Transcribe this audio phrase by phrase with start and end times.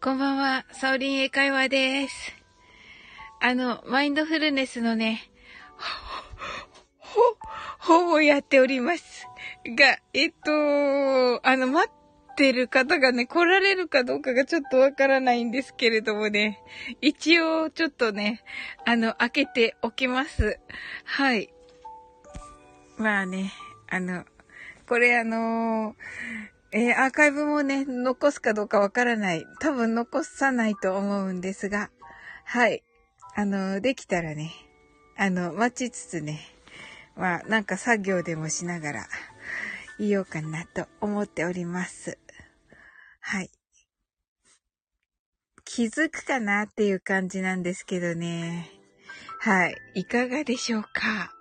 [0.00, 2.32] こんばんは、サオリン英会話です。
[3.40, 5.28] あの、マインドフルネスのね、
[6.98, 7.20] ほ、
[7.80, 9.26] 本をやっております。
[9.66, 10.52] が、えっと、
[11.44, 16.62] あの、待ってる方がね、来られるかどうかがちょっとわからないんですけれどもね、
[17.00, 18.44] 一応ちょっとね、
[18.86, 20.60] あの、開けておきます。
[21.02, 21.52] はい。
[22.98, 23.52] まあね、
[23.88, 24.24] あの、
[24.86, 25.96] これあの
[26.70, 29.46] えーアーカイブもね、残すかどうかわからない。
[29.60, 31.90] 多分残さないと思うんですが、
[32.44, 32.84] はい。
[33.34, 34.52] あの、できたらね、
[35.16, 36.40] あの、待ちつつね、
[37.16, 39.06] まあ、なんか作業でもしながら、
[39.98, 42.18] 言おうかなと思っております。
[43.20, 43.50] はい。
[45.64, 48.70] 気づくかなっていう感じなんですけどね。
[49.40, 49.76] はい。
[49.94, 51.32] いかがでしょうか？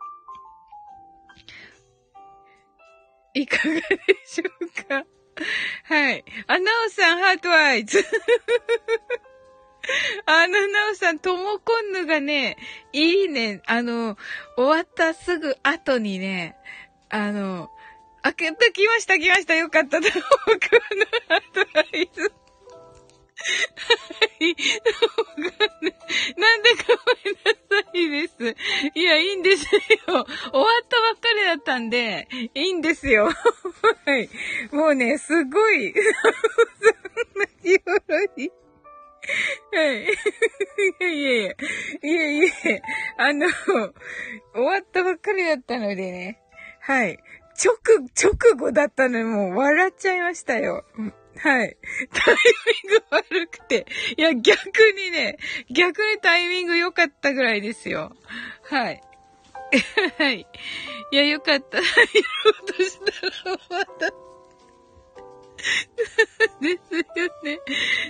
[3.34, 3.82] いかがで
[4.26, 5.06] しょうか？
[5.86, 6.24] はい。
[6.48, 8.04] あ、なおさん、 heart eyes。
[10.26, 12.58] あの、なおさん、ともこんぬがね、
[12.92, 13.62] いいね。
[13.66, 14.18] あの、
[14.56, 16.56] 終わったすぐ後にね、
[17.10, 17.70] あの、
[18.24, 20.02] 開けた、来ました、来ました、よかった。
[20.02, 22.37] ともこんぬ、 heart eyes。
[23.48, 24.56] はい。
[24.56, 24.62] と
[25.22, 25.52] もこんぬ
[26.38, 26.84] なんでご
[27.24, 28.56] めんなさいです。
[28.94, 29.70] いや、いいんですよ。
[30.06, 30.26] 終わっ
[30.88, 33.26] たばっかりだったんで、いいんですよ。
[33.26, 34.30] はい。
[34.72, 36.04] もうね、すごい、そん
[37.42, 37.98] な日頃
[38.36, 38.52] に。
[39.74, 40.04] はい。
[40.04, 40.08] い
[41.00, 41.52] やいやいや、
[42.04, 42.52] いやいや、
[43.18, 46.40] あの、終わったばっかりだったのでね。
[46.82, 47.18] はい。
[47.58, 47.76] 直、
[48.16, 50.86] 直後だったのにもう笑っちゃいましたよ。
[51.40, 51.78] はい。
[52.14, 52.36] タイ
[52.84, 53.86] ミング悪くて。
[54.18, 54.58] いや、逆
[54.96, 55.38] にね、
[55.70, 58.16] 逆にタイミング良かったぐらいですよ。
[58.64, 59.02] はい。
[60.18, 60.48] はい。
[61.12, 61.78] いや、良かった。
[61.78, 64.27] やろうとしたら終わった。
[66.62, 67.60] ですよね。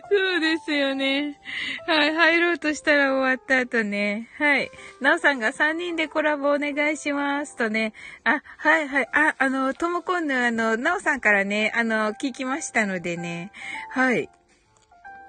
[0.10, 1.40] そうですよね。
[1.86, 2.14] はい。
[2.14, 4.30] 入ろうとしたら終わった後ね。
[4.38, 4.72] はい。
[5.02, 7.94] なおさんが3人でコラボお願いしますとね。
[8.24, 9.10] あ、はいはい。
[9.14, 13.52] あ、あの、ともこんぬ、あの、なおさんからね、あの、聞きましたのでね。
[13.92, 14.30] はい。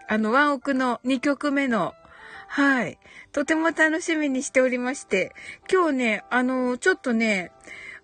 [0.08, 1.94] あの、ワンオクの2曲目の、
[2.48, 2.98] はい。
[3.32, 5.34] とても楽しみにしておりまして。
[5.70, 7.52] 今日ね、あの、ちょっとね、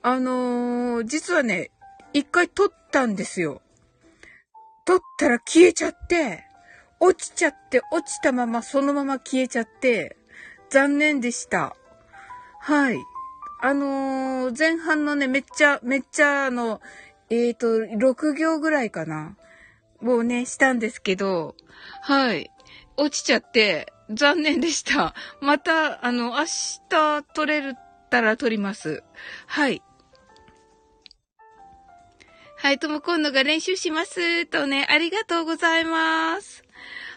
[0.06, 1.70] あの実はね、
[2.12, 3.62] 一回撮ったんですよ。
[4.84, 6.44] 撮ったら消えちゃって、
[7.00, 10.16] 落ちちゃって、落ちたままそのまま消えちゃって、
[10.70, 11.76] 残念でした。
[12.60, 12.98] はい。
[13.60, 16.80] あのー前半のね、めっちゃ、めっちゃ、あの、
[17.30, 19.36] えっ、と、6行ぐらいかな。
[20.02, 21.54] をね、したんですけど、
[22.02, 22.50] はい。
[22.96, 25.14] 落ちちゃって、残念でした。
[25.40, 26.44] また、あの、明
[26.90, 27.74] 日撮れ
[28.10, 29.02] たら撮ります。
[29.46, 29.82] はい。
[32.64, 34.46] はい、とも今度が練習します。
[34.46, 36.64] とね、ありがとうございます。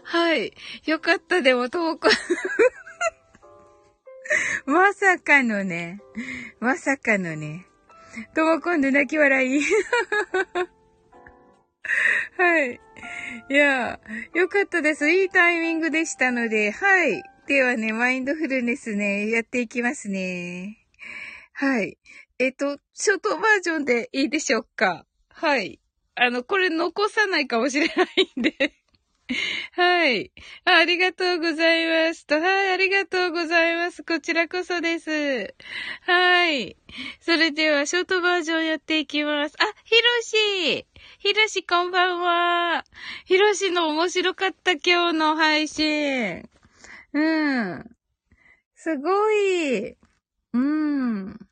[0.04, 0.52] はい。
[0.86, 2.10] よかった、でも、ともこ、
[4.68, 6.02] まさかのね、
[6.60, 7.66] まさかのね、
[8.36, 9.62] とも今度泣き笑い。
[12.38, 12.82] はい。
[13.50, 14.02] いや、
[14.34, 15.10] よかったです。
[15.10, 17.24] いいタイミングでしたので、はい。
[17.48, 20.86] ではね、マインドフルネスね、やっていきますね。
[21.54, 21.98] はい。
[22.38, 25.07] えっと、ショートバージョンでいいでしょうか？
[25.40, 25.80] はい。
[26.16, 28.74] あの、これ残さないかもしれないんで。
[29.74, 30.32] はい
[30.66, 30.84] あ。
[30.84, 32.26] りがとうございます。
[32.26, 34.04] と、はい、ありがとうございます。
[34.04, 35.54] こちらこそです。
[36.02, 36.76] はい。
[37.20, 39.56] それでは、ショートバージョンやっていきます。
[39.60, 40.88] あ、ひろし
[41.20, 42.84] ひろしこんばんは。
[43.26, 46.50] ひろしの面白かった今日の配信。
[47.14, 47.86] うん。
[48.74, 49.96] すごい。
[50.54, 51.47] うん。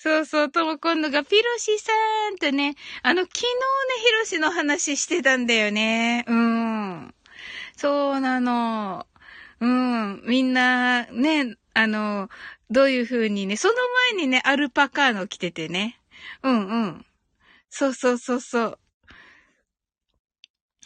[0.00, 1.90] そうそう、とも今度がピロシさ
[2.32, 3.48] んとね、あの、昨日ね、
[4.04, 6.24] ヒロシの話してたんだよね。
[6.28, 7.14] うん。
[7.76, 9.08] そうなの。
[9.58, 10.22] うん。
[10.24, 12.28] みんな、ね、あの、
[12.70, 13.74] どういう風にね、その
[14.14, 15.98] 前にね、アルパカーノ着ててね。
[16.44, 17.06] うんうん。
[17.68, 18.78] そうそうそうそう。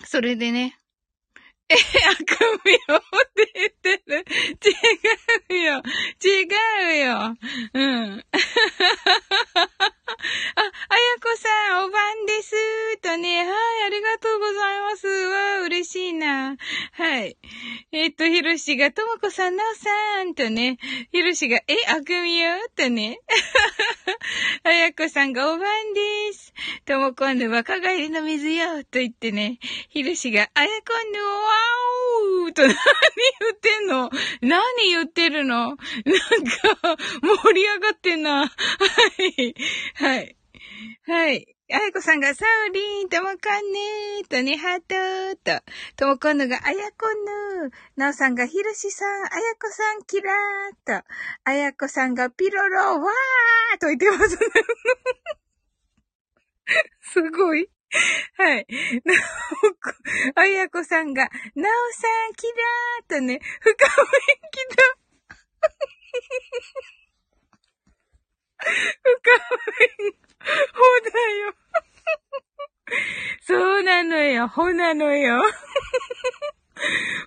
[0.06, 0.78] それでね。
[1.72, 1.76] え、
[2.08, 2.20] 悪
[2.64, 2.78] 名っ
[3.34, 4.24] て言ってる。
[5.48, 5.82] 違うよ。
[6.22, 6.46] 違
[6.94, 7.36] うよ。
[7.74, 8.24] うん。
[10.54, 12.54] あ、あやこさん、お晩です。
[12.98, 13.48] とね、はい、
[13.86, 15.06] ありがとうございます。
[15.06, 16.56] わあ、嬉しいな。
[16.92, 17.36] はい。
[17.92, 20.34] えっ、と、ひろしが、ともこさん、なおさん。
[20.34, 20.78] とね、
[21.10, 22.52] ひろしが、え、あくみよ。
[22.76, 23.20] とね。
[24.64, 26.52] あやこさんが、お晩です。
[26.84, 28.84] ともこんぬ若返りの水よ。
[28.84, 29.58] と言ってね、
[29.88, 32.76] ひろしが、あやこんぬ、わーおと、何言
[33.52, 34.10] ってんの？
[34.40, 35.68] 何言ってるの？
[35.68, 35.78] なんか、
[37.22, 38.46] 盛り上がってんな。
[38.46, 38.48] は
[39.18, 39.54] い。
[39.94, 40.36] はい。
[41.06, 41.56] はい。
[41.70, 45.62] あやこさんが、サウリン、ともこんぬー、とね、ハートと、
[45.96, 47.06] ともこんぬが、あやこ
[47.62, 51.06] ぬー、なおさんが、ひろしさん、あやこさん、キラーと、
[51.44, 54.38] あやこさんが、ピロロ、わーと言ってますね。
[57.00, 57.70] すごい。
[58.38, 58.66] はい。
[59.04, 59.76] なおこ、
[60.36, 63.76] あやこさんが、なおさん、キラーとね、深め
[64.50, 64.82] きた。
[69.02, 69.20] 深
[69.78, 70.12] め、
[70.72, 70.80] ほ
[71.10, 71.54] だよ。
[73.42, 75.42] そうなのよ、ほなのよ。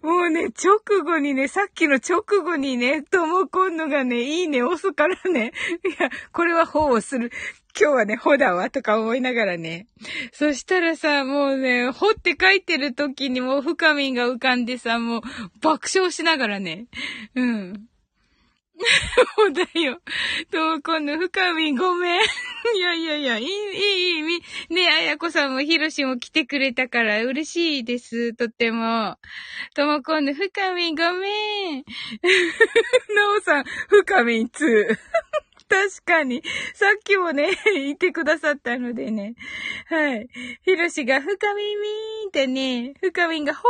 [0.02, 5.54] もうね、直後にね、さっきの直後にね、ともこんのがね、いいね、押すからね。
[5.84, 7.32] いや、これはほをする。
[7.78, 9.88] 今日はね、ほだわ、とか思いながらね。
[10.32, 15.22] そしたらさ、もうね、ほって書いてる時にもう深みが浮かんでさ、もう
[15.60, 16.88] 爆笑しながらね。
[17.36, 17.88] うん。
[19.36, 20.00] そうだよ。
[20.52, 22.22] と、今度、深みごめん。
[22.76, 24.38] いやいやいや、いい、いい、い
[24.70, 29.18] い、ね、あやこさんもひろしも来てくれたから嬉しいです、とっても。
[29.74, 31.84] とも今度、深みごめん。
[33.16, 34.98] なおさん、深み2。
[35.76, 36.42] 確かに。
[36.74, 39.36] さっきもね、 言ってくださったのでね。
[39.88, 40.30] はい。
[40.62, 43.68] ひろしが、深みみーってね、深みが、ほ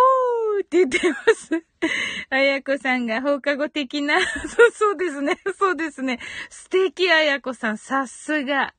[0.62, 1.64] ーって言ってます。
[2.30, 5.40] あやこさんが放課後的な、そう、そうですね。
[5.58, 6.20] そうですね。
[6.50, 8.76] 素敵あやこさん、さすが。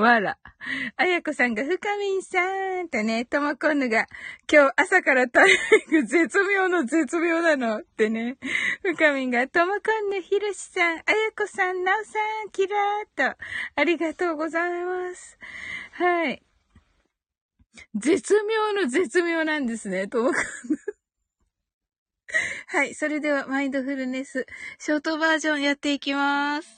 [0.00, 0.38] わら。
[0.96, 4.06] あやこさんが、ふかみんさーんとね、ともこんぬが、
[4.50, 8.36] 今日朝から体育絶妙の絶妙なのってね。
[8.82, 11.04] ふかみんが、ともこんぬひろしさん、あや
[11.36, 13.38] こさん、なおさん、キラーと、
[13.76, 15.38] ありがとうございます。
[15.92, 16.42] はい。
[17.94, 20.42] 絶妙の絶妙なんですね、ともこんぬ。
[22.66, 22.94] はい。
[22.94, 24.46] それでは、マインドフルネス、
[24.78, 26.77] ショートバージョンやっていきます。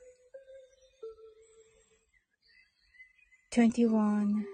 [3.51, 4.45] 21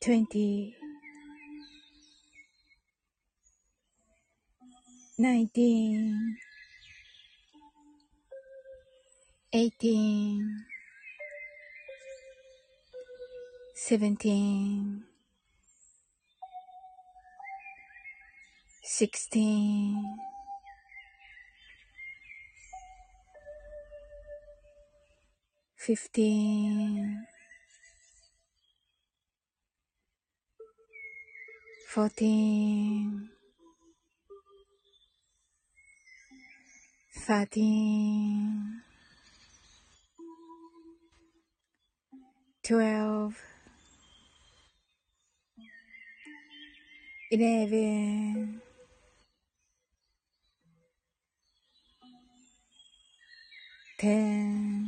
[0.00, 0.74] 20
[5.16, 6.36] 19
[9.52, 10.64] 18
[13.76, 15.04] 17
[18.82, 20.27] 16
[25.88, 27.24] fifteen,
[31.88, 33.30] fourteen,
[37.26, 38.82] thirteen,
[42.62, 43.34] twelve,
[47.30, 48.60] eleven,
[53.98, 54.87] ten,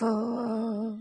[0.00, 0.96] four,。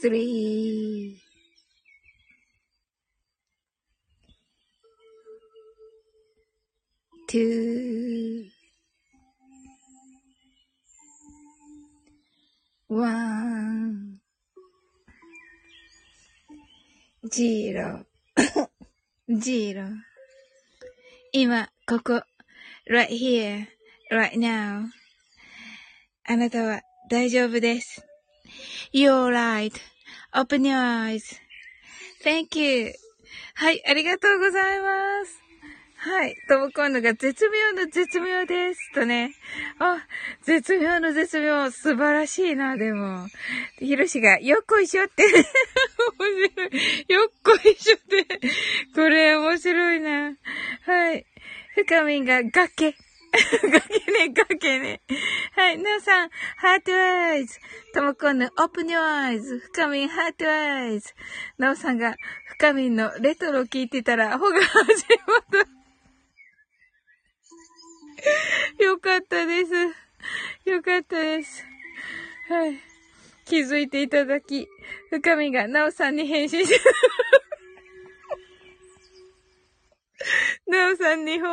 [0.00, 1.20] three,
[7.26, 8.44] two,
[12.86, 14.20] one,
[17.28, 18.04] zero,
[19.40, 19.88] zero.
[21.32, 22.22] 今、ここ。
[22.90, 23.66] Right here,
[24.10, 24.86] right now.
[26.24, 28.04] あなたは大丈夫です。
[28.92, 31.20] You're right.Open your
[32.24, 32.92] eyes.Thank you.
[33.54, 35.48] はい、ありがとうございます。
[36.00, 36.36] はい。
[36.48, 38.92] とも今度が絶妙の絶妙です。
[38.94, 39.34] とね。
[39.80, 40.06] あ、
[40.42, 41.72] 絶妙の絶妙。
[41.72, 43.26] 素晴らしいな、でも。
[43.80, 45.24] ひろしが、よっこいしょって。
[45.24, 45.32] 面
[46.54, 47.04] 白い。
[47.08, 48.26] よっこいしょって。
[48.94, 50.36] これ面白いな。
[50.86, 51.26] はい。
[51.74, 52.94] ふかみが、崖。
[53.32, 55.00] 崖ね、崖ね。
[55.52, 57.58] はい、なおさん、 heart eyes。
[57.94, 59.58] ともこんの、 open your eyes。
[59.58, 61.14] ふかみん、 heart eyes。
[61.58, 62.14] なおさんが、
[62.46, 65.44] ふかみんのレトロ聞いてたら、ほが始まっ
[68.78, 68.82] た。
[68.82, 69.72] よかったです。
[70.70, 71.64] よかったです。
[72.48, 72.78] はい。
[73.44, 74.68] 気づいていただき、
[75.10, 76.80] 深みがなおさんに返信して、
[80.68, 81.46] なおさんにほ、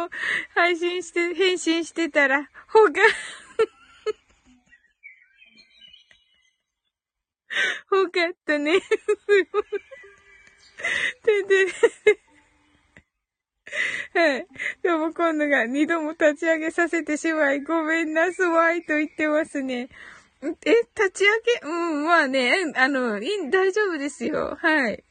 [0.54, 2.92] 配信して、返信してたら、ほが、
[7.90, 8.80] ほかったね。
[11.24, 11.66] てで、
[14.14, 14.48] はい。
[14.84, 19.90] でも今度が二度も立ち上げさせてしまい、ごめんなさいと言ってますね。
[20.42, 21.30] え、立ち上
[21.62, 24.58] げ、うん、まあね、あの、い、大丈夫ですよ。
[24.62, 25.04] はい。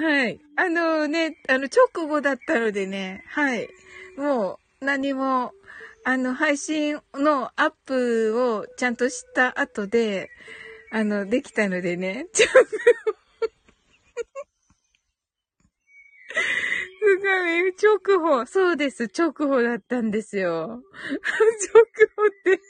[0.00, 0.38] はい。
[0.56, 3.68] あのね、あの、直後だったのでね、はい。
[4.16, 5.52] もう、何も、
[6.04, 10.30] あの、配信のアップをちゃんとした後で、
[10.92, 12.68] あの、できたのでね、 直後
[17.00, 18.46] すごい、直報。
[18.46, 20.82] そうです、直報だったんですよ。
[21.74, 21.82] 直
[22.16, 22.60] 報って。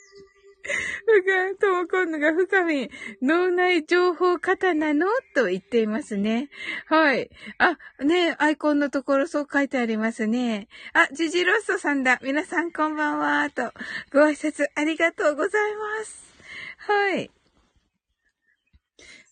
[0.61, 2.89] ふか、とも今度が深み、
[3.21, 5.07] 脳内情報型なの？
[5.33, 6.49] と言っていますね。
[6.87, 7.29] はい。
[7.57, 10.67] あ、ねアイコンのところそう書いてありますね。
[10.93, 12.19] あ、ジジロッソさんだ。
[12.21, 13.49] 皆さんこんばんは。
[13.49, 13.73] と、
[14.11, 16.33] ご挨拶ありがとうございます。
[16.77, 17.31] はい。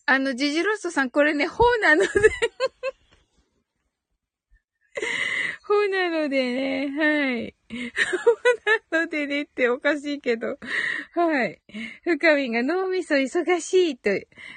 [0.06, 2.08] あの、ジジロッソさん、これね、本なので
[5.64, 7.54] ほなのでね、はい。
[8.90, 10.58] ほなのでねっておかしいけど。
[11.14, 11.60] はい。
[12.04, 14.10] 深みが脳みそ忙しいと。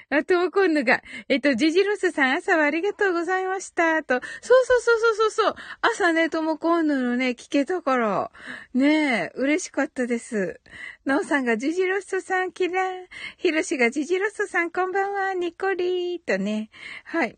[0.09, 4.01] あと、今度が、えっと、ジジロスさん朝はありがとうございました。
[4.03, 4.21] と。
[4.41, 5.55] そうそうそうそうそうそう。
[5.81, 8.31] 朝ね、とも今度のね、聞けたから。
[8.73, 10.61] ねえ、嬉しかったです。
[11.05, 13.07] ノーさんがジジロスさんキラー。
[13.37, 16.69] ヒロシがジジロスさんこんばんは、ニコリーとね。
[17.03, 17.37] はい。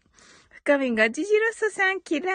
[0.51, 2.33] 深みがジジロスさんキラー。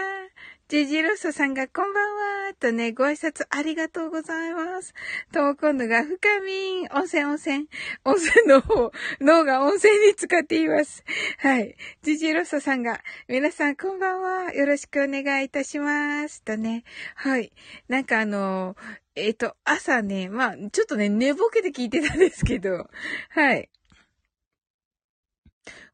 [0.69, 4.93] ジジロッソさんがこんばんはとね、ご挨拶ありがとうございます。
[5.33, 7.69] とも今度が深みん、温泉温泉、
[8.05, 11.05] 温泉の方、脳が温泉に使っています。
[11.39, 11.75] はい。
[12.03, 14.53] ジジロッソさんが、皆さんこんばんは。
[14.53, 16.43] よろしくお願いいたします。
[16.43, 16.85] とね。
[17.15, 17.51] はい。
[17.89, 18.77] なんかあの、
[19.15, 22.91] えっ、と、朝ね、まあ、ちょっとね、寝ぼけて聞いてたんですけど、
[23.31, 23.71] はい。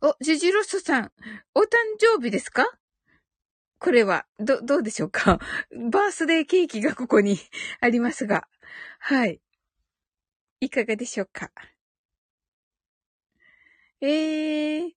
[0.01, 1.13] お、ジジロッソさん、
[1.55, 1.67] お誕
[2.01, 2.67] 生日ですか？
[3.85, 5.39] これは、ど、どうでしょうか？
[5.93, 7.37] バースデーケーキがここに
[7.83, 8.49] ありますが。
[8.99, 9.43] はい。
[10.61, 11.51] いかがでしょうか？
[14.01, 14.91] えー、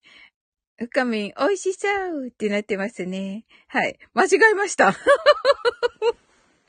[0.77, 1.89] 深み、美味しそ
[2.23, 3.45] うってなってますね。
[3.67, 3.99] はい。
[4.13, 4.95] 間違えました。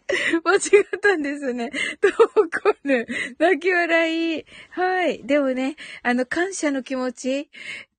[0.45, 1.71] 間違ったんですね。
[2.01, 3.07] どうこる。
[3.39, 4.45] 泣き笑い。
[4.71, 5.23] はい。
[5.25, 7.51] でもね、あの、感謝の気持ち。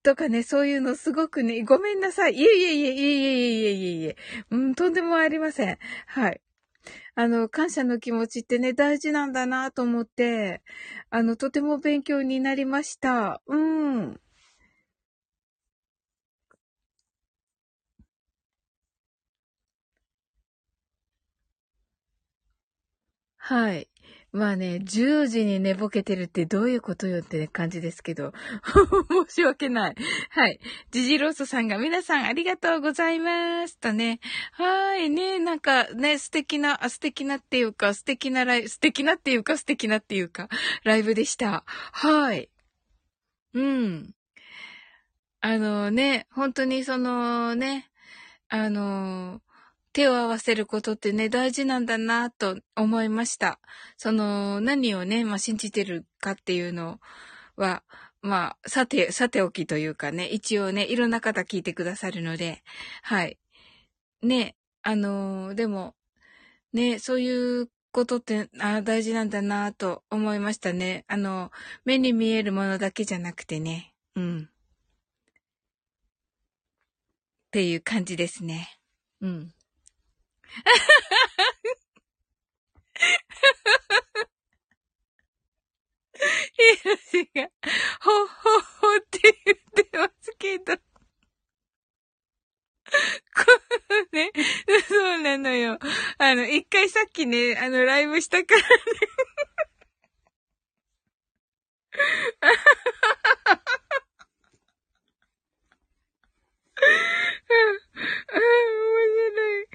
[0.01, 2.35] とかね、そういうのすごくね、ごめんなさい。
[2.35, 4.15] いえいえいえいえいえいえいえいえ。
[4.49, 5.77] うん、とんでもありません。
[6.07, 6.41] はい。
[7.15, 10.61] あの、感謝の気持ちってね、大事なんだなと思って、
[11.09, 13.41] あの、とても勉強になりました。
[13.47, 14.19] うん。
[23.49, 23.89] はい。
[24.31, 28.31] まあね、10時に寝ぼけてるってどういうことよって感じですけど。
[29.27, 29.95] 申し訳ない。
[30.29, 30.59] はい。
[30.91, 33.79] ジジローソさんが皆さんありがとうございます。
[33.79, 34.19] とね。
[34.51, 40.47] はいね、なんかね、素敵な、素敵なっていうか、素敵なライブ、素敵なっていうか、素敵なっていうか、
[40.83, 41.63] ライブでした。
[41.65, 42.51] はい。
[43.55, 44.13] うん。
[45.41, 47.89] あのね、本当にそのね、
[48.47, 49.41] あの
[49.93, 53.59] 手を合わせることってね、大事なんだなと思いました。
[53.97, 56.99] その、何をね、まあ、信じてるかっていうの
[57.55, 57.83] は、
[58.21, 62.63] まあ、さて、さておきというかね、一応ね、いろんな方聞いてくださるので、
[63.01, 63.39] はい。
[64.21, 65.95] ね、あのー、でも、
[66.73, 71.05] ね、そういうことってあ大事なんだなと思いましたね。
[71.07, 71.51] あの、
[71.85, 73.93] 目に見えるものだけじゃなくてね。
[74.15, 74.49] うん。
[77.47, 78.79] っていう感じですね。
[79.21, 79.53] うん。
[86.21, 87.49] ヒロシが、
[88.01, 90.75] ほほほって言ってますけど。
[90.75, 90.81] こ
[94.11, 94.31] うね、
[94.87, 95.77] そうなのよ。
[96.17, 98.65] あの、一回さっきね、あの、ライブしたからね。
[107.99, 109.67] ああ面白い。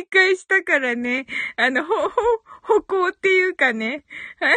[0.00, 2.10] 一回したからね、あの、ほ、ほ、
[2.62, 4.04] 歩行っていうかね。
[4.40, 4.54] は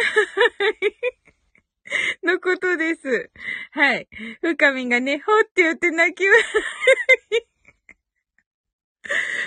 [2.22, 3.30] のことです。
[3.72, 4.08] はい。
[4.40, 7.48] 深みがね、ほって言って泣き笑い。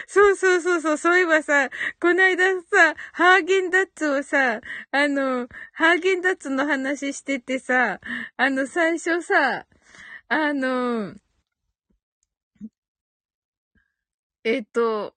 [0.07, 4.59] そうそうそうそう、そういえばさ、こないださ、ハーゲンダッツをさ、
[4.91, 7.99] あの、ハーゲンダッツの話しててさ、
[8.37, 9.65] あの、最初さ、
[10.33, 11.13] あの、
[14.45, 15.13] えっと、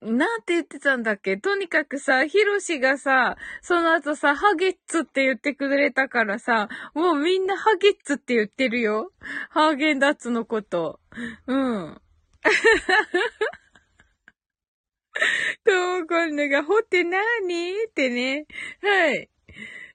[0.00, 1.36] なんて言ってたんだっけ？
[1.36, 9.12] とにかくさ、ヒロシがさ、その後さ、ハゲッツって言ってくれたからさ、もうみんなハゲッツって言ってるよ。
[9.50, 10.98] ハーゲンダッツのこと。
[11.46, 12.00] うん。
[15.64, 17.74] と、今度が、ほってなーに？
[17.86, 18.46] ってね。
[18.80, 19.28] はい。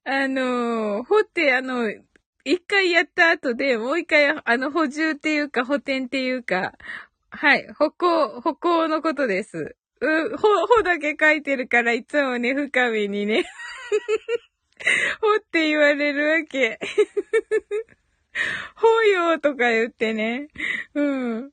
[0.03, 1.91] あのー、ほって、あの、
[2.45, 6.73] 一回やった後で、もう一回、あの、補充っていうか、補填っていうか、
[7.29, 9.75] はい、歩行、歩行のことです。
[10.01, 13.45] う、ほ、ほだけ書いてるから、いつもね、深みにね、
[15.21, 16.79] ほって言われるわけ。
[18.75, 20.47] ほよとか言ってね。
[20.93, 21.51] うん。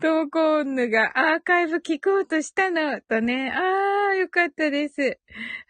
[0.00, 3.52] 投稿ヌがアーカイブ聞こうとしたの、とね。
[3.54, 5.18] あー、あよかったです。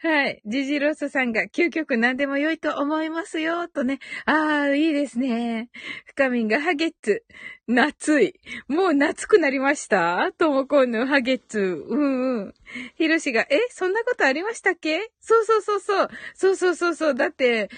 [0.02, 0.42] はい。
[0.46, 3.98] ジジロスさんが究極何でも良いと思いますよ、とね。
[4.24, 5.70] あー、いいですね。
[6.06, 7.24] 深みんがハゲッツ。
[7.66, 8.34] 夏い。
[8.68, 10.32] もう夏くなりました？
[10.38, 11.58] ともこんぬハゲッツ。
[11.58, 12.54] うんうん。
[12.96, 15.10] ひろしが、えそんなことありましたっけ？
[15.20, 16.08] そうそうそうそう。
[16.34, 17.14] そうそうそうそう。
[17.14, 17.68] だって、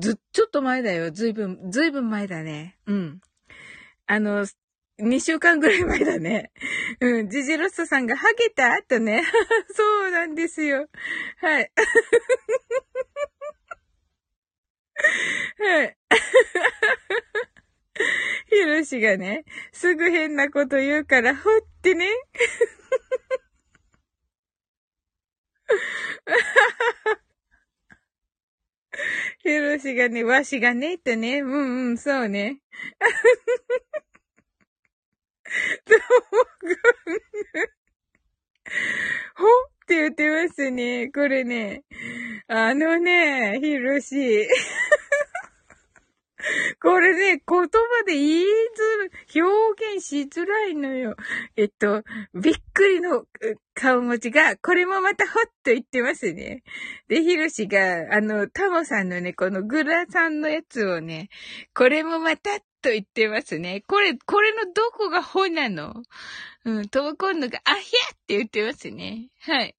[0.00, 1.10] ず、ちょっと前だよ。
[1.10, 2.76] ずいぶん、ずいぶん前だね。
[2.86, 3.20] うん。
[4.06, 4.44] あの、
[5.00, 6.52] 2週間ぐらい前だね。
[7.00, 7.28] うん。
[7.28, 9.24] ジジロッソさんがハゲたとね。
[9.74, 10.88] そうなんですよ。
[11.38, 11.72] はい。
[15.58, 15.96] はい。
[18.48, 22.06] ヒロシがね、すぐ変なこと言うから、ほってね。
[29.42, 31.40] ヒロシがね、わしがね、ってね。
[31.40, 32.60] うんうん、そうね。
[39.34, 39.48] ほっ
[39.86, 41.08] て言ってますね。
[41.08, 41.82] これね。
[42.46, 44.46] あのね、ひろし。
[46.80, 47.66] これね、言葉
[48.06, 48.46] で言いづ
[49.40, 51.16] ら、表現しづらいのよ。
[51.56, 52.02] えっと、
[52.34, 53.24] びっくりの
[53.74, 56.62] 顔文字が、これもまたほっと言ってますね。
[57.08, 61.28] で、ひろしが、あの、タモさんのね、このグラさんのやつをね、
[61.74, 63.82] これもまたっと言ってますね。
[63.86, 66.02] これ、これのどこがほなの？
[66.64, 69.28] うん、トモコンヌが、あひゃって言ってますね。
[69.40, 69.76] はい。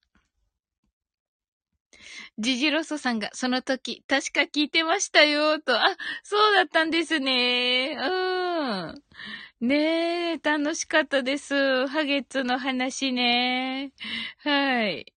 [2.38, 5.80] ジジロソさんがその時、確か聞いてましたよ、と。
[5.80, 7.98] あ、そうだったんですね。
[8.00, 9.68] うん。
[9.68, 11.88] ねえ、楽しかったです。
[11.88, 13.92] ハゲッツの話ね。
[14.38, 15.14] はい。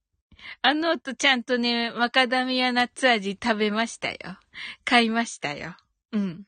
[0.61, 4.19] あの後ちゃんとね、マカダミアナッツ味食べましたよ。
[4.85, 5.77] 買いましたよ。
[6.13, 6.45] うん。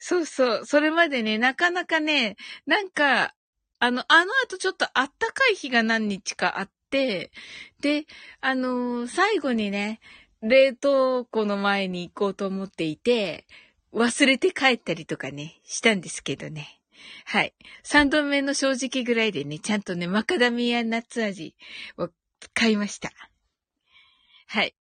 [0.00, 0.66] そうそう。
[0.66, 2.36] それまでね、なかなかね、
[2.66, 3.34] なんか、
[3.78, 7.30] あの、あの後ちょっとあったかい日が何日かあって、
[7.80, 8.06] で、
[8.40, 10.00] あのー、最後にね、
[10.42, 13.46] 冷凍庫の前に行こうと思っていて、
[13.92, 16.80] 忘れて帰ったりとかね、したんですけどね。
[17.26, 17.54] はい。
[17.82, 21.54] 三度目の正直ぐらいでね、ちゃんとね、マカダミアナッツ味
[21.98, 22.08] を
[22.54, 23.10] 買いました。
[24.46, 24.74] はい。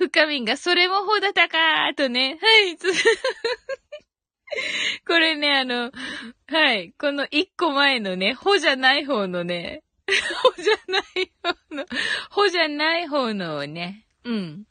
[0.00, 2.78] 深みんが、それもほだたかーとね、はい。
[5.06, 5.92] これね、あの、
[6.48, 6.94] はい。
[6.98, 9.82] この一個前のね、ほじゃない方のね、
[10.42, 11.84] ほじゃない方の、
[12.30, 14.64] ほじゃない方のね、うん。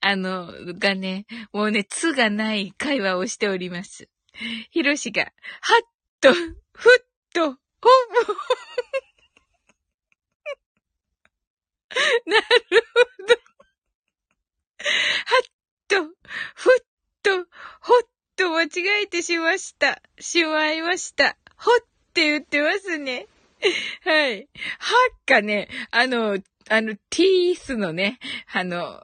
[0.00, 4.08] あの、がね、もうね、つがない会話をしております。
[4.70, 5.32] ひろしが、はっ
[6.22, 6.52] と、ふっ
[7.34, 7.58] と、ほぼ、
[12.24, 12.46] なる
[13.18, 13.41] ほど。
[15.26, 15.44] はっ
[15.88, 16.84] と、ふっ
[17.22, 17.36] と、
[17.80, 20.02] ほっと間違えてしました。
[20.18, 21.36] しまいました。
[21.56, 23.26] ほって言ってますね。
[24.04, 24.48] はい。
[24.78, 28.18] はっかね、あの、あの、ティースのね、
[28.52, 29.02] あの、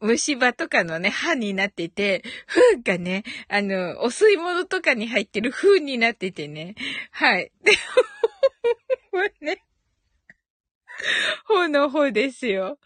[0.00, 6.74] 虫歯とかのね、歯になってて、風がね、あの、お吸い物とかに入ってる風になっててね。
[7.10, 7.52] はい。
[7.62, 7.72] で、
[9.42, 9.62] ね、
[11.46, 12.78] ほのほですよ。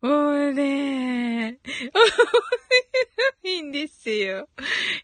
[0.00, 1.58] もうね、
[3.44, 4.48] いいんですよ。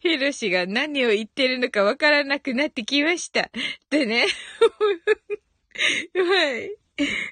[0.00, 3.50] ひろしが何を言ってるのかわからなくなってきました。
[3.90, 4.26] でね。
[6.14, 6.76] はい。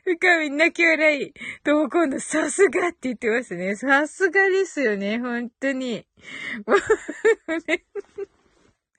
[0.04, 1.32] 深み泣き笑い。
[1.64, 3.74] とも今度さすがって言ってますね。
[3.74, 5.18] さすがですよね。
[5.18, 6.06] 本当に。
[6.66, 6.78] もう
[7.66, 7.84] ね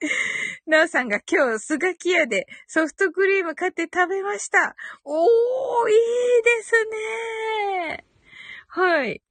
[0.66, 4.76] なおさんが今日、スガキ屋でソフトクリーム買って食べました。
[5.04, 8.04] おー、いいですね
[8.68, 9.22] はい。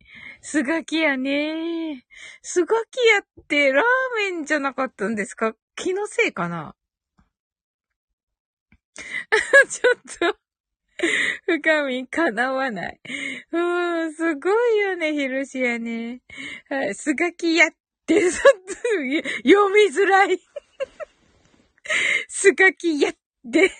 [0.41, 2.05] スガキ屋ね
[2.41, 3.83] スガキ屋ってラー
[4.15, 5.53] メンじゃなかったんですか？
[5.75, 6.75] 気のせいかな？
[9.69, 10.37] ちょっと
[11.45, 12.99] 深み叶わない。
[13.51, 16.21] うん、すごいよね、ヒロシやね。
[16.69, 17.71] はい、スガキ屋っ
[18.05, 20.39] て、 読みづらい。
[22.27, 23.13] スガキ屋っ
[23.51, 23.71] て。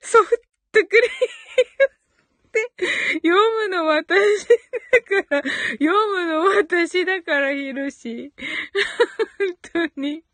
[0.00, 0.40] ソフ
[0.72, 1.88] トクリーム
[2.46, 2.68] って
[3.16, 4.54] 読むの私だ
[5.22, 8.32] から、読むの私だから、ヒロシ。
[9.72, 10.24] 本当に。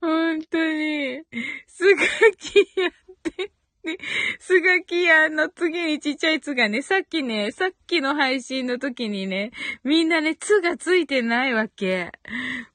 [0.00, 1.22] 本当に。
[1.66, 2.02] すが
[2.36, 3.52] きやって。
[3.84, 3.98] ね、
[4.38, 9.50] すがきやの次にちっちゃいつがね、さっきね、さっきの配信の時にね、
[9.82, 12.12] みんなね、つがついてないわけ。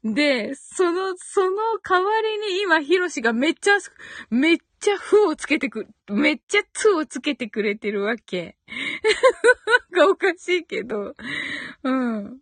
[0.03, 3.77] で、その、その代わりに今、ひろしがめっちゃ、
[4.29, 8.57] めっちゃふをつけてく、めっちゃつをつけてくれてるわけ。
[9.91, 11.15] がおかしいけど。
[11.83, 12.39] うん。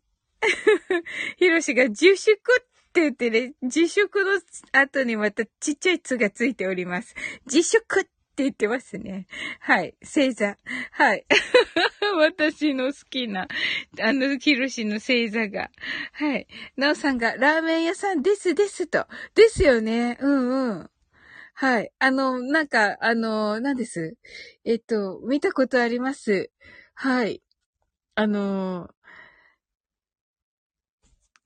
[1.38, 7.14] ひろしが自粛って言ってね、自粛の後にまたちっちゃいつがついております。
[7.46, 9.28] 自粛って言ってますね。
[9.62, 9.96] はい。
[10.04, 10.58] 星座。
[10.92, 11.26] はい。
[12.20, 13.48] 私の好きな、
[14.02, 15.72] あの、ヒロシの星座が。
[16.12, 16.48] はい。
[16.76, 19.08] なおさんが、ラーメン屋さんですですと。
[19.36, 20.18] ですよね。
[20.20, 20.90] うんうん。
[21.54, 21.92] はい。
[22.00, 24.18] あの、なんか、あの、何です？
[24.66, 26.52] えっと、見たことあります？
[26.94, 27.42] はい。
[28.16, 28.90] あの、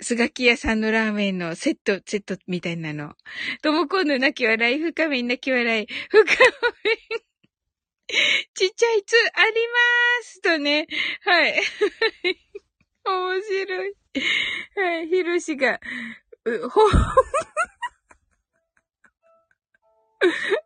[0.01, 3.15] スガキ屋さんのラーメンのセット、セットみたいなの。
[3.61, 6.27] ともこんの泣き笑い、深みん泣き笑い、深み
[8.53, 10.87] ちっちゃいつありますとね。
[11.23, 11.59] はい。
[13.05, 13.93] 面白い。
[14.75, 15.79] はい、ひろしが、
[16.45, 16.81] う、ほ、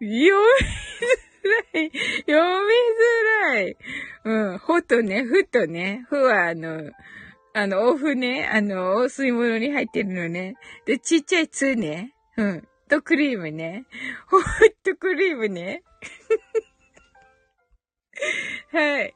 [0.00, 1.90] 読みづらい。
[2.20, 2.36] 読
[2.66, 3.12] みづ
[3.54, 3.76] らい。
[4.24, 4.58] うん。
[4.58, 6.06] ほとね、ふとね。
[6.08, 6.90] ふはあの、
[7.54, 8.48] あの、おふね。
[8.50, 10.54] あの、お吸い物に入ってるのね。
[10.86, 12.14] で、ちっちゃいつね。
[12.36, 12.68] うん。
[12.88, 13.84] とクリームね。
[14.28, 14.42] ホッ
[14.82, 15.82] トクリームね。
[18.72, 19.14] はい。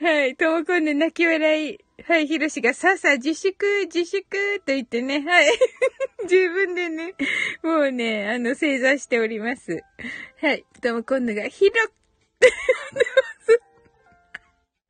[0.00, 1.78] はい、ともこんで泣き笑い。
[2.06, 3.56] はい、ひろしがさあさあ自粛、
[3.92, 4.22] 自粛
[4.60, 5.46] と言ってね、はい。
[6.24, 7.14] 自分でね、
[7.62, 9.82] もうね、あの、正座しております。
[10.40, 11.74] はい、ともこんぬがひろ、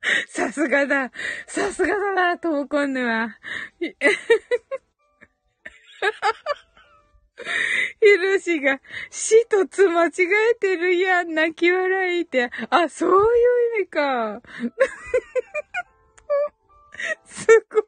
[0.27, 1.11] さすがだ。
[1.47, 3.37] さすがだな、ともこんぬは。
[3.79, 3.95] ひ
[8.17, 10.11] ろしが、死とつ間違
[10.51, 12.51] えてるやん、泣き笑いって。
[12.69, 14.41] あ、そういう意味か。
[17.25, 17.83] すごい、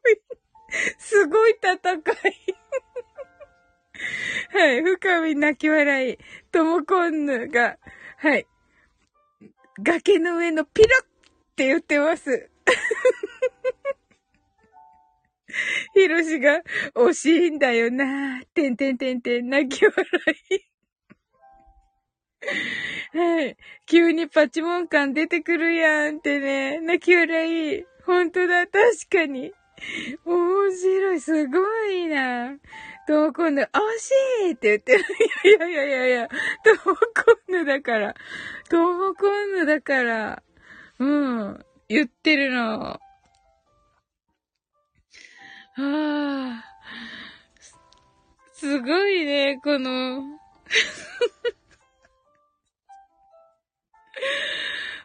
[0.98, 1.84] すごい戦い。
[4.52, 6.18] はい、深み泣き笑い。
[6.50, 7.78] ともこんぬが、
[8.18, 8.46] はい。
[9.82, 11.06] 崖の上のピロっ
[11.56, 12.50] て言ってます。
[15.94, 16.62] ひろしが
[16.94, 18.46] 惜しいんだよなー。
[18.54, 19.94] てんてんてんてん、泣き笑
[23.12, 23.16] い。
[23.16, 23.56] はい。
[23.86, 26.80] 急にパチモン感出てくるやんってね。
[26.80, 27.84] 泣き笑い。
[28.06, 29.52] ほんとだ、確かに。
[30.24, 32.56] 面白い、すごいな。
[33.06, 33.66] トモコンヌ、惜
[33.98, 35.04] しいって言ってる。
[35.44, 37.02] いやいやいやいや、トモコ
[37.50, 38.14] ンヌだから。
[38.70, 40.42] トモコンヌだから。
[40.98, 41.64] うん。
[41.88, 42.92] 言ってるの。
[42.92, 43.00] あ
[45.76, 46.64] あ。
[48.52, 50.22] すごいね、このは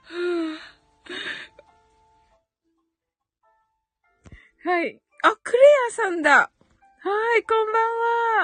[4.65, 4.99] はい。
[5.23, 6.31] あ、クレアさんだ。
[6.31, 6.49] は
[7.37, 7.79] い、こんば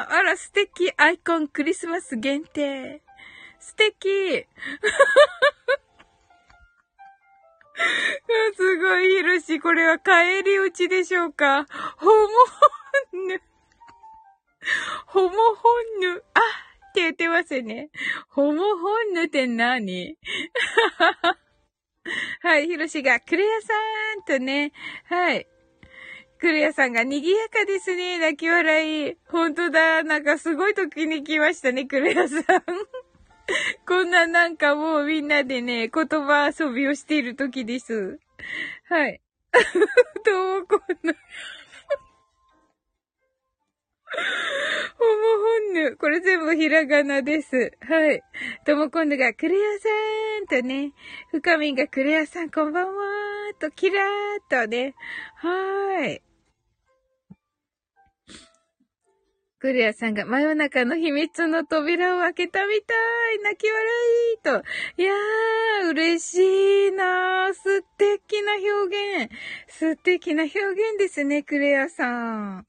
[0.05, 0.13] んは。
[0.17, 0.93] あら、素敵。
[0.95, 3.01] アイコンクリスマス限定。
[3.59, 4.47] 素敵
[8.55, 9.59] すごい、ひろし。
[9.59, 11.65] これは帰り討ちでしょうか
[11.97, 12.17] ホモホ
[13.17, 13.41] ンヌ。
[15.07, 15.35] ホモホ
[15.97, 16.23] ンヌ。
[16.33, 16.39] あ
[16.91, 17.89] って言ってますね。
[18.29, 20.17] ホモホンヌって何？
[22.41, 23.73] はい、ひろしが、クレアさ
[24.21, 24.71] んとね、
[25.09, 25.45] はい。
[26.39, 28.19] クレアさんが賑やかですね。
[28.19, 29.17] 泣き笑い。
[29.27, 30.03] ほんとだ。
[30.03, 32.43] なんかすごい時に来ましたね、クレアさん。
[33.87, 38.19] こんななんかもうみんなでね、言葉遊びをしている時です。
[38.89, 39.21] はい。
[40.25, 41.13] どうもこんな。
[44.97, 45.11] ほも
[45.43, 45.97] ほんぬ。
[45.97, 47.71] これ全部ひらがなです。
[47.81, 48.21] はい。
[48.65, 49.89] ともこんぬが、クレアさ
[50.57, 50.93] んとね、
[51.31, 54.95] 深みんがクレアさんこんばんはーと、キラーとね。
[55.35, 56.21] はーい。
[59.59, 62.93] クレアさんが真夜中の秘密の扉を開けたみた
[63.33, 63.39] い。
[63.39, 63.83] 泣き笑
[64.35, 65.01] いと。
[65.01, 67.53] いやー、嬉しいなー。
[67.53, 69.31] 素敵な表現。
[69.67, 72.67] 素敵な表現ですね、クレアさん。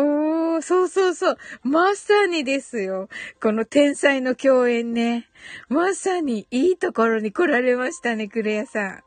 [0.00, 1.38] おー、そうそうそう。
[1.64, 3.08] まさにですよ。
[3.42, 5.26] この天才の共演ね。
[5.68, 9.02] まさにいいところに来られましたね、クレアさん。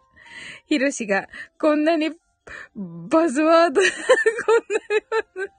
[0.66, 2.12] ヒロシが、こんなに
[2.76, 3.96] バズワード、 こんな
[4.90, 5.52] にバズ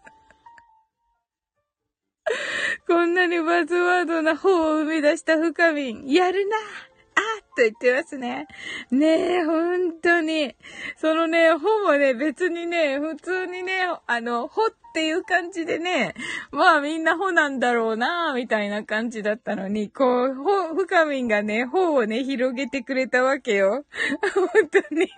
[2.86, 6.60] こんなにバズワードな方を生み出した深みん、やるなあ
[7.56, 8.46] と言ってますね。
[8.90, 10.54] ねえ、本当に。
[10.98, 14.46] そのね、本もね、別にね、普通にね、あの、
[14.92, 16.12] っていう感じでね、
[16.50, 23.86] まあみんなほなんだろうなみたいな感じだったのに、こう、ほ、深みんがね、ほをね、広げてくれたわけよ。
[24.34, 25.08] 本当に。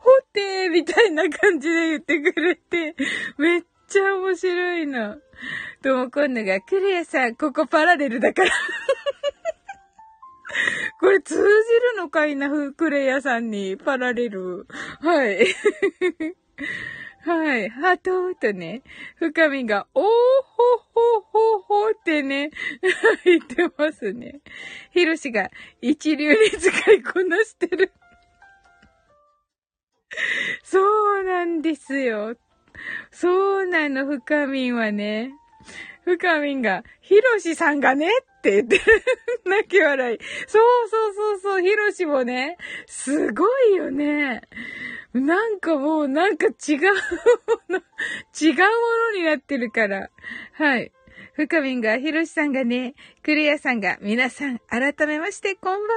[0.00, 2.96] ほってーみたいな感じで言ってくれて、
[3.36, 5.18] めっちゃ面白いの。
[5.80, 8.50] とも今度が、クレアさん、ここパラレルだから
[10.98, 11.46] これ通じる
[11.98, 14.66] のかいな、クレアさんに、パラレル。
[15.00, 15.46] はい。
[17.24, 17.68] はい。
[17.68, 18.82] ハートとね、
[19.16, 20.10] 深みが、おーほ
[20.92, 22.50] ほほほってね、
[23.24, 24.40] 言ってますね。
[24.90, 25.50] ヒロシが
[25.80, 27.92] 一流に使いこなしてる。
[30.62, 32.36] そうなんですよ。
[33.10, 35.32] そうなの、深みはね。
[36.04, 38.82] 深みが、ひろしさんがねって言ってる。
[39.44, 40.18] 泣き笑い。
[40.46, 44.42] そうそうそうそう、ひろしもね、すごいよね。
[45.14, 47.78] なんかもう、なんか違うもの、
[48.40, 48.64] 違うも
[49.12, 50.10] のになってるから。
[50.52, 50.92] はい。
[51.34, 55.88] 深みんが、ひろしさんがね、クレアさんが、皆さん、改めまして、こんばんは。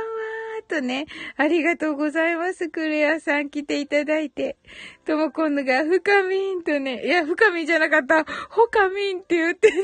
[0.68, 2.70] とね、ありがとうございます。
[2.70, 4.58] クレアさん来ていただいて。
[5.06, 8.24] とも今度が、深みんとね、いや、深みんじゃなかった。
[8.50, 9.78] ほかみんって言ってね。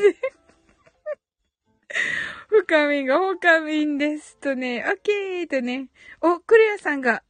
[2.50, 4.38] 深みんがほかみんです。
[4.38, 5.90] とね、オッケーとね。
[6.22, 7.24] お、クレアさんが、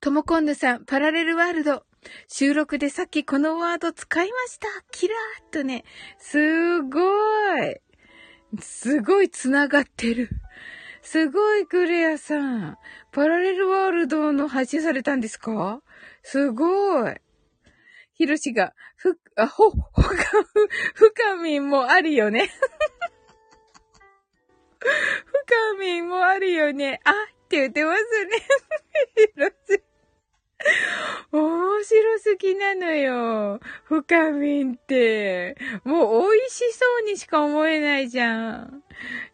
[0.00, 1.84] ともこんぬさん、パラレルワールド。
[2.28, 4.66] 収録でさっきこのワード使いました。
[4.90, 5.84] キラーっとね。
[6.18, 7.00] すご
[7.58, 7.80] い。
[8.60, 10.28] すごい繋がってる。
[11.02, 12.78] すごい、クレアさん。
[13.12, 15.82] パラレルワールドの配信されたんですか？
[16.22, 17.14] すごい。
[18.14, 20.14] ヒロシが、ふ、あ、ほ、ほか、
[20.94, 22.50] ふかみんもあるよね。
[24.78, 24.90] ふか
[25.80, 27.00] みんもあるよね。
[27.04, 27.12] あ
[27.54, 29.84] って言ってますね。
[31.32, 33.60] 面白すぎなのよ。
[33.84, 35.56] 深みんって。
[35.84, 38.82] もう美味しそうにしか思えないじゃん。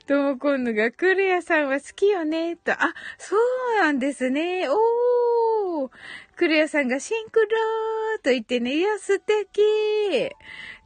[0.06, 2.72] とも今度が、クレアさんは好きよね、と。
[2.72, 4.68] あ、そうなんですね。
[4.68, 5.90] おー。
[6.36, 9.60] クレアさんがシンクローと言ってね、いや、素敵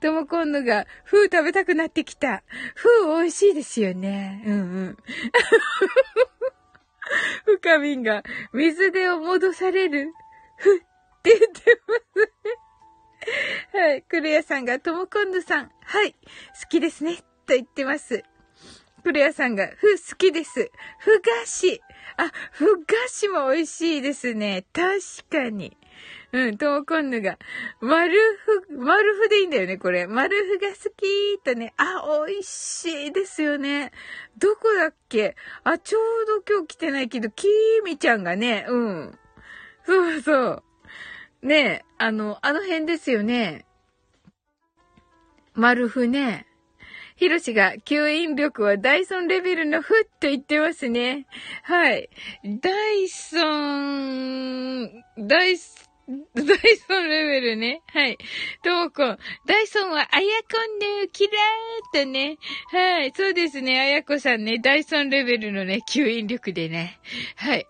[0.01, 2.43] とも今度が、フー食べたくなってきた。
[2.75, 4.43] フー美味しいですよね。
[4.45, 4.97] うんうん。
[7.45, 10.13] ふかみんが、水でを戻される。
[10.57, 10.81] ふっ
[11.23, 13.87] て言ってますね。
[13.87, 14.03] はい。
[14.03, 16.13] クレアさんが、ともこんぬさん、はい。
[16.13, 16.19] 好
[16.69, 17.17] きですね。
[17.47, 18.25] と言ってます。
[19.05, 20.71] クレアさんが、ふ、好きです。
[20.99, 21.81] ふ菓子。
[22.17, 24.65] あ、ふ菓子も美味しいですね。
[24.73, 24.99] 確
[25.31, 25.77] かに。
[26.33, 27.39] うん、ともこんぬが、
[27.81, 28.19] 丸
[28.69, 30.07] ふ、丸ふでいいんだよね、これ。
[30.07, 31.75] 丸ふが好きとね。
[31.77, 33.93] あ、美味しいですよね。
[34.39, 35.37] どこだっけ？
[35.63, 39.19] あ、ちょうど今日来てないけど、きーみちゃんがね、うん。
[39.85, 40.63] そうそう。
[41.43, 43.67] ねえ、あの、あの辺ですよね。
[45.53, 46.47] 丸ふね。
[47.25, 51.27] ヒロシが吸引力はダイソンレベルのフッと言ってますね。
[51.63, 52.11] はい。
[52.61, 54.91] ダイソン、
[55.27, 57.81] ダイ、ダイソンレベルね。
[57.87, 58.19] はい。
[58.63, 59.19] ともこん。
[59.47, 62.37] ダイソンはあやこんぬ、キラーっとね。
[62.71, 63.13] はい。
[63.17, 63.81] そうですね。
[63.81, 64.59] あやこさんね。
[64.59, 67.01] ダイソンレベルのね、吸引力でね。
[67.37, 67.67] はい。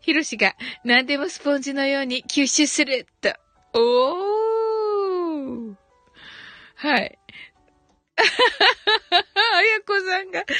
[0.00, 0.54] ヒロシが
[0.86, 3.34] 何でもスポンジのように吸収すると。
[3.74, 4.30] おー。
[6.76, 7.19] はい。
[8.20, 10.54] あやこさんが、ダ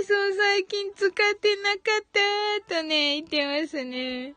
[0.00, 4.34] イソン最近使ってなかったとね、言ってますね。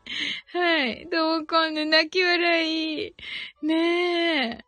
[0.52, 1.08] はい。
[1.10, 3.14] どう今度泣き笑い。
[3.62, 4.64] ねえ。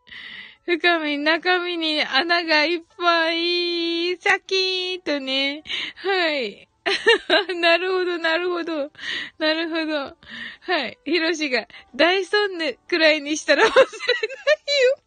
[0.66, 5.62] 深み、中身に穴がいっぱい、シャキーとね。
[5.96, 6.68] はい。
[7.60, 8.90] なるほど、なるほど。
[9.38, 10.16] なるほど。
[10.60, 10.98] はい。
[11.04, 15.05] ヒロシが、大ソンくらいにしたら忘れないよ。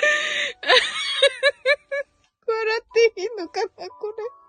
[2.46, 2.82] 笑っ
[3.14, 4.39] ていいのかな、これ。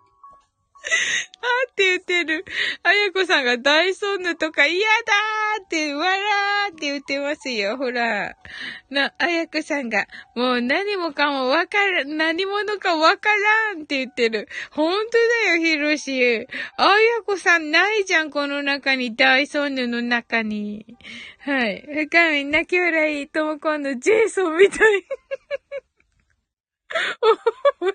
[1.41, 2.45] あって言ってる。
[2.83, 7.77] あやこさんが大ソンヌとか嫌だーって、わらーって言ってますよ。
[7.77, 8.35] ほら。
[8.89, 14.47] な、あやこさんが、もう何もかもわからん、何者かわからんって言ってる。
[14.71, 16.47] ほんとだよ、ひろし。
[16.77, 20.97] あやこさんないじゃん、この中に、大ソンヌの中に。
[21.39, 21.85] はい。
[22.09, 25.05] 深み、泣き笑い、ともこんのジェイソンみたい。
[27.21, 27.93] 面白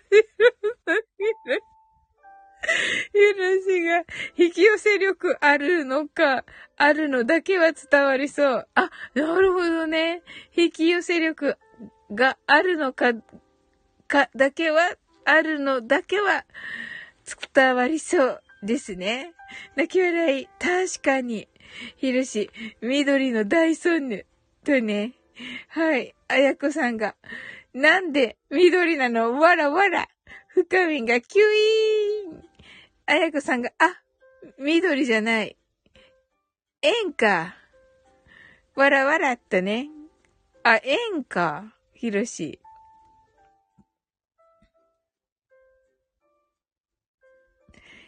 [0.86, 1.60] すぎる。
[3.12, 4.04] ヒロシが
[4.36, 6.44] 引き寄せ力あるのか、
[6.76, 8.68] あるのだけは伝わりそう。
[8.74, 10.22] あ、なるほどね。
[10.56, 11.58] 引き寄せ力
[12.12, 13.12] があるのか、
[14.08, 16.44] か、だけは、あるのだけは
[17.52, 19.32] 伝わりそうですね。
[19.74, 21.48] 泣き笑い、確かに。
[21.96, 24.26] ヒロシ、緑の大ソンヌ。
[24.64, 25.14] とね。
[25.68, 26.14] はい。
[26.28, 27.14] あやこさんが、
[27.74, 29.38] なんで緑なの？
[29.38, 30.08] わらわら。
[30.48, 32.45] 深みがキュイーン。
[33.08, 34.02] あやこさんが、あ、
[34.58, 35.56] 緑じゃない。
[36.82, 37.54] 円か。
[38.74, 39.88] わらわらっとね。
[40.64, 41.72] あ、円か。
[41.94, 42.60] ひろし。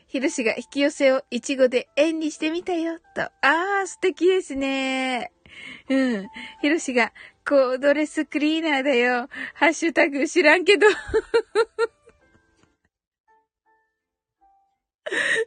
[0.08, 3.22] ひろしが引き寄せをいちごで円にしてみたよ、と。
[3.22, 5.30] あー、素敵ですね。
[5.88, 6.28] うん。
[6.60, 7.12] ひろしが、
[7.46, 9.28] コードレスクリーナーだよ。
[9.54, 10.88] ハッシュタグ知らんけど。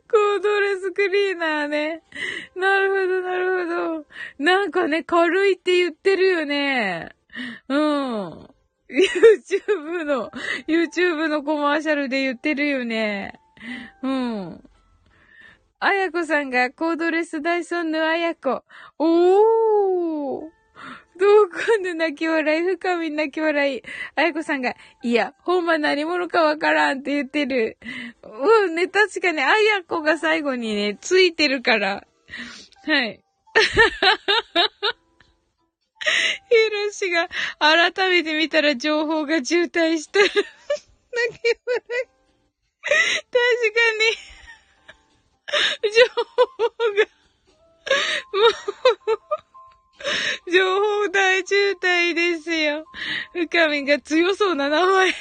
[0.09, 2.03] コードレスクリーナーね。
[2.55, 4.05] なるほど、なるほど。
[4.39, 7.15] なんかね、軽いって言ってるよね。
[7.69, 8.49] うん。
[8.91, 10.31] YouTube の、
[10.67, 13.39] YouTube のコマーシャルで言ってるよね。
[14.01, 14.63] うん。
[15.79, 18.63] あやこさんがコードレスダイソンのあやこ。
[18.99, 20.60] おー
[21.19, 23.83] どうかんで泣き笑い、深み泣き笑い。
[24.15, 27.77] あやこさんが、いや、ほんま何者かわからんって言ってる。
[28.23, 32.07] うんね、確かに、あやこが最後にね、ついてるから。
[32.85, 33.23] はい。
[36.49, 40.25] ヒロシが改めて見たら情報が渋滞してる。
[40.25, 42.21] 泣き笑い。
[43.29, 43.43] 確
[43.73, 46.03] かに、情
[46.57, 47.05] 報が、
[48.33, 49.50] もう、
[50.51, 52.85] 情報大渋滞ですよ。
[53.33, 55.13] 深みが強そうな名前。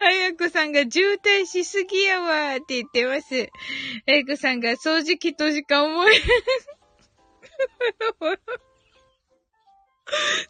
[0.00, 3.48] あやこさんが渋滞しすぎやわーって言ってます。
[4.06, 6.12] あやこさんが掃除機としか思え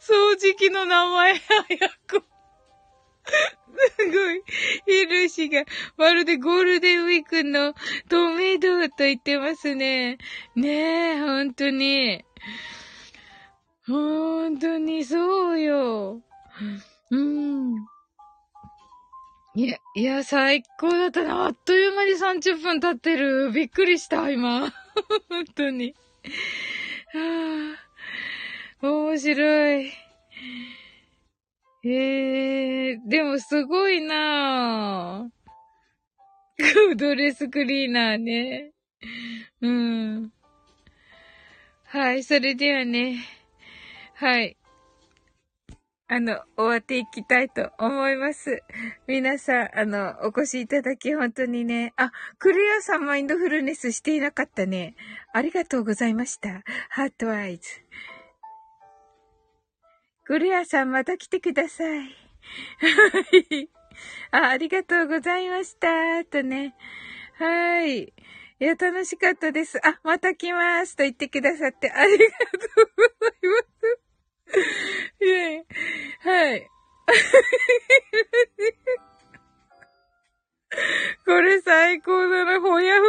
[0.00, 2.22] 掃除機の名前、あやこ。
[3.26, 4.42] すごい。
[4.86, 5.64] ヒルシが、
[5.96, 7.74] まるでゴールデンウィークの
[8.08, 10.18] 透明度と言ってますね。
[10.54, 12.24] ねえ、ほんとに。
[13.86, 16.22] ほんとにそうよ。
[17.10, 17.74] うん。
[19.54, 21.44] いや、いや、最高だったな。
[21.44, 23.50] あっという間に30分経ってる。
[23.52, 24.72] びっくりした、今。
[25.30, 25.94] 本当に。
[27.12, 27.76] は
[28.82, 29.92] あ、面白い。
[31.88, 36.96] へえ、でもすごいなぁ。
[36.96, 38.72] ドレスクリーナーね。
[39.60, 40.32] うん。
[41.84, 43.24] はい、それではね。
[44.14, 44.56] はい。
[46.08, 48.62] あの、終わっていきたいと思います。
[49.06, 54.94] 皆さん、あの、お越しいただき本当にね、あ、クレアさんマインドフルネスしていなかったね。
[55.32, 56.62] ありがとうございました。
[56.90, 57.68] ハートアイズ。
[60.26, 61.88] クレアさんまた来てください。
[62.00, 62.06] は
[63.48, 63.70] い。
[64.32, 66.24] あ、ありがとうございました。
[66.24, 66.74] とね。
[67.38, 68.02] はい。
[68.02, 68.12] い
[68.58, 69.78] や、楽しかったです。
[69.86, 72.24] あ、また来ますと言ってくださってありがと
[72.82, 73.58] うございま
[74.48, 74.58] す。
[75.20, 75.64] イェイ。
[76.28, 76.68] はい。
[81.24, 82.60] これ最高だな。
[82.60, 83.06] ほやふみ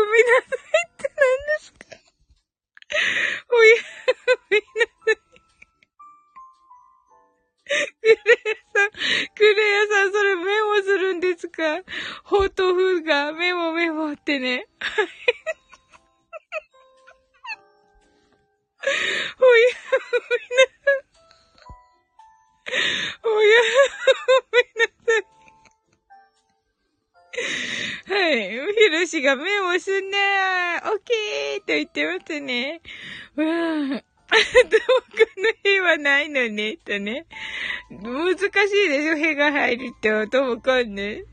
[40.27, 41.23] 入ると、もくんね。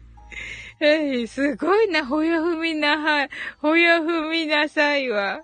[0.80, 5.40] はい、すごいな、ほやふみな、はい、ほやふみなさいわ。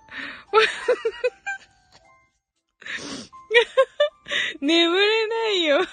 [4.61, 5.79] 眠れないよ。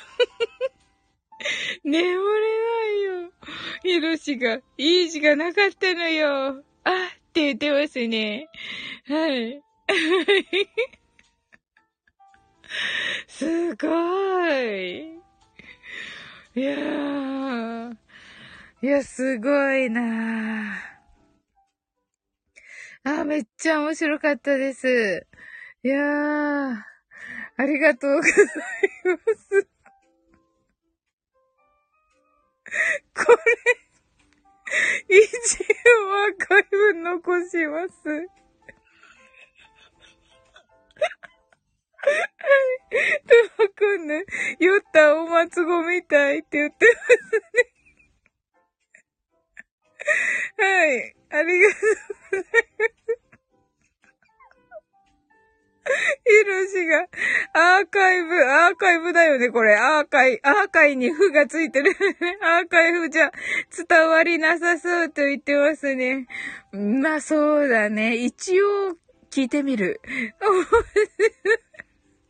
[1.84, 2.18] 眠れな
[2.86, 3.32] いよ。
[3.82, 6.64] ひろしが、いい字がなかったのよ。
[6.84, 6.94] あっ
[7.32, 8.48] て言ってますね。
[9.06, 9.62] はい。
[13.26, 13.88] すご
[14.50, 15.18] い。
[16.54, 17.37] いやー。
[18.80, 20.72] いや、すごいな
[23.02, 25.26] あ、めっちゃ面白かったです。
[25.82, 26.76] いやー。
[27.56, 28.38] ありがとうございま
[29.34, 29.68] す。
[33.16, 35.24] これ、一
[35.90, 38.08] 応アーカイブ残します。
[38.08, 38.28] はい。
[43.26, 44.24] ともくんね、
[44.60, 47.77] 酔ったお松子みたいって言ってますね。
[50.56, 51.14] はい。
[51.30, 51.80] ありがとう
[52.30, 52.84] ございま
[53.14, 53.28] す。
[56.24, 57.08] ひろしが、
[57.54, 59.76] アーカイブ、アーカイブだよね、これ。
[59.76, 61.92] アーカイ、アーカイに負がついてる。
[62.42, 63.32] アーカイブじゃ
[63.88, 66.26] 伝わりなさそうと言ってますね。
[66.72, 68.16] まあそうだね。
[68.16, 68.96] 一応
[69.30, 70.00] 聞いてみる。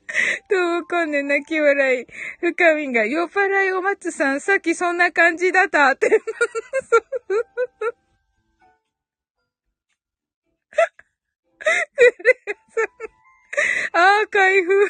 [0.49, 2.07] ともこんで泣き笑い。
[2.41, 6.09] 深みが、酔っ払いお松さん、さっきそんな感じだったって。
[13.93, 14.89] アーカイフ。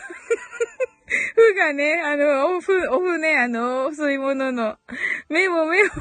[1.34, 4.76] ふがね、あの、オフ、オフね、あの、そういうものの。
[5.28, 5.92] メモメモで。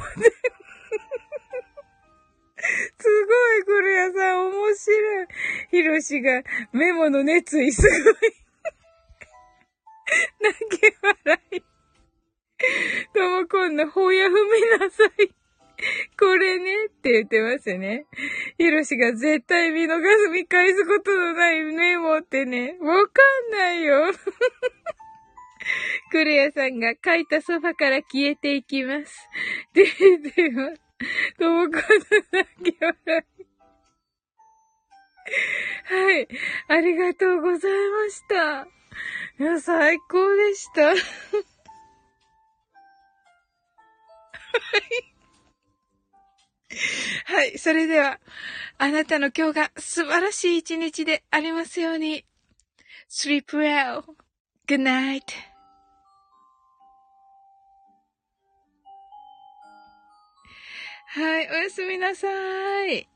[2.98, 5.26] すごい、クレアさん、面白い。
[5.70, 6.42] ヒロシが、
[6.72, 8.37] メモの熱意、すごい。
[13.58, 15.34] こんの、ほや踏みなさい。
[16.16, 18.06] これねって言ってますね。
[18.56, 22.76] ヒロシが絶対見逃す、見返すことのないメモってね。
[22.80, 24.12] わかんないよ。
[26.12, 29.28] クレアさんが書いたソファから消えていきます。
[29.74, 29.84] で、
[30.18, 30.74] では、
[31.36, 31.80] ともこの
[32.30, 32.94] 泣き笑
[33.38, 33.46] い。
[35.84, 36.28] はい。
[36.68, 38.68] ありがとうございました。
[39.40, 40.94] いや、最高でした。
[47.26, 47.58] はい。
[47.58, 48.20] それでは、
[48.78, 52.24] あなたの今日が素晴らしい一日でありますように。
[53.08, 54.04] sleep well.
[54.66, 55.22] Good night.
[61.10, 61.50] はい。
[61.50, 62.28] おやすみなさ
[62.86, 63.08] い。